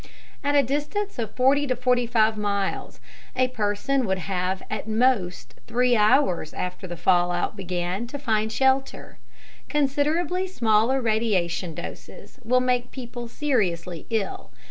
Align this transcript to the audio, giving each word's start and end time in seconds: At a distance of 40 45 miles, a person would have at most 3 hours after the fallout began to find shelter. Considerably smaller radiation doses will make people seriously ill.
At 0.43 0.55
a 0.55 0.63
distance 0.63 1.19
of 1.19 1.35
40 1.35 1.67
45 1.75 2.35
miles, 2.35 2.99
a 3.35 3.49
person 3.49 4.07
would 4.07 4.17
have 4.17 4.63
at 4.67 4.87
most 4.87 5.53
3 5.67 5.95
hours 5.95 6.55
after 6.55 6.87
the 6.87 6.97
fallout 6.97 7.55
began 7.55 8.07
to 8.07 8.17
find 8.17 8.51
shelter. 8.51 9.19
Considerably 9.69 10.47
smaller 10.47 10.99
radiation 10.99 11.75
doses 11.75 12.39
will 12.43 12.61
make 12.61 12.89
people 12.89 13.27
seriously 13.27 14.07
ill. 14.09 14.49